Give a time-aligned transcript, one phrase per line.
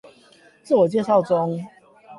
[0.63, 1.63] 自我介紹中